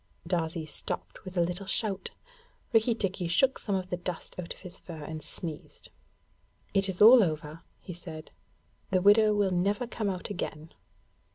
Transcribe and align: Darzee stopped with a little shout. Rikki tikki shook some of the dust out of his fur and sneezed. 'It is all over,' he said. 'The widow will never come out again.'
Darzee 0.27 0.65
stopped 0.65 1.23
with 1.23 1.37
a 1.37 1.41
little 1.41 1.67
shout. 1.67 2.09
Rikki 2.73 2.95
tikki 2.95 3.27
shook 3.27 3.59
some 3.59 3.75
of 3.75 3.91
the 3.91 3.97
dust 3.97 4.35
out 4.39 4.51
of 4.51 4.61
his 4.61 4.79
fur 4.79 5.03
and 5.03 5.21
sneezed. 5.21 5.91
'It 6.73 6.89
is 6.89 7.03
all 7.03 7.21
over,' 7.23 7.61
he 7.79 7.93
said. 7.93 8.31
'The 8.89 9.03
widow 9.03 9.35
will 9.35 9.51
never 9.51 9.85
come 9.85 10.09
out 10.09 10.31
again.' 10.31 10.73